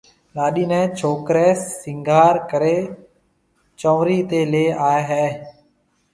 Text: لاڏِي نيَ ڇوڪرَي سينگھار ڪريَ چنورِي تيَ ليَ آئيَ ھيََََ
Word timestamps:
لاڏِي 0.35 0.65
نيَ 0.71 0.81
ڇوڪرَي 0.97 1.47
سينگھار 1.79 2.35
ڪريَ 2.51 2.77
چنورِي 3.79 4.19
تيَ 4.29 4.41
ليَ 4.51 4.65
آئيَ 4.89 5.01
ھيََََ 5.09 5.25